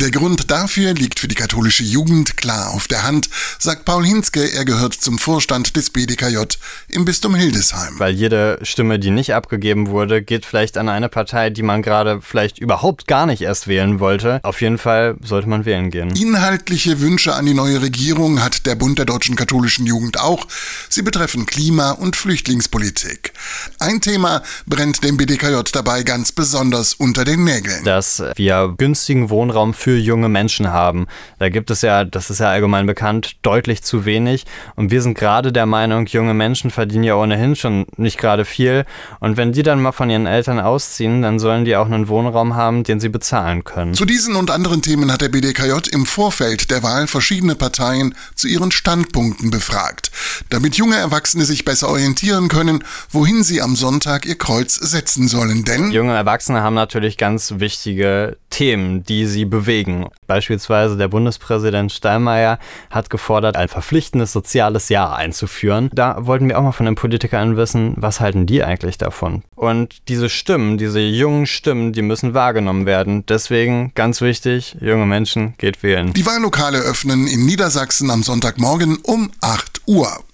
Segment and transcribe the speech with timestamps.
[0.00, 4.52] Der Grund dafür liegt für die katholische Jugend klar auf der Hand, sagt Paul Hinzke,
[4.52, 6.38] er gehört zum Vorstand des BDKJ
[6.88, 7.98] im Bistum Hildesheim.
[7.98, 12.20] Weil jede Stimme, die nicht abgegeben wurde, geht vielleicht an eine Partei, die man gerade
[12.22, 14.38] vielleicht überhaupt gar nicht erst wählen wollte.
[14.44, 16.14] Auf jeden Fall sollte man wählen gehen.
[16.14, 20.46] Inhaltliche Wünsche an die neue Regierung hat der Bund der deutschen katholischen Jugend auch.
[20.88, 23.32] Sie betreffen Klima- und Flüchtlingspolitik.
[23.78, 27.84] Ein Thema brennt dem BDKJ dabei ganz besonders unter den Nägeln.
[27.84, 31.06] Dass wir günstigen Wohnraum für junge Menschen haben.
[31.38, 34.46] Da gibt es ja, das ist ja allgemein bekannt, deutlich zu wenig.
[34.76, 38.84] Und wir sind gerade der Meinung, junge Menschen verdienen ja ohnehin schon nicht gerade viel.
[39.20, 42.54] Und wenn die dann mal von ihren Eltern ausziehen, dann sollen die auch einen Wohnraum
[42.54, 43.94] haben, den sie bezahlen können.
[43.94, 48.48] Zu diesen und anderen Themen hat der BDKJ im Vorfeld der Wahl verschiedene Parteien zu
[48.48, 50.10] ihren Standpunkten befragt,
[50.48, 55.64] damit junge Erwachsene sich besser orientieren können, wohin sie am Sonntag ihr Kreuz setzen sollen.
[55.64, 60.06] Denn junge Erwachsene haben natürlich ganz wichtige Themen, die sie bewegen.
[60.26, 62.58] Beispielsweise der Bundespräsident Steinmeier
[62.90, 65.90] hat gefordert, ein verpflichtendes soziales Jahr einzuführen.
[65.92, 69.42] Da wollten wir auch mal von den Politikern wissen, was halten die eigentlich davon?
[69.56, 73.24] Und diese Stimmen, diese jungen Stimmen, die müssen wahrgenommen werden.
[73.26, 76.12] Deswegen ganz wichtig, junge Menschen, geht wählen.
[76.12, 80.24] Die Wahllokale öffnen in Niedersachsen am Sonntagmorgen um 8 Uhr.